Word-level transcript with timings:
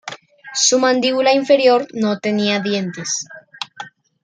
Su 0.55 0.79
mandíbula 0.79 1.31
inferior 1.31 1.85
no 1.93 2.17
tenía 2.17 2.59
dientes. 2.59 3.23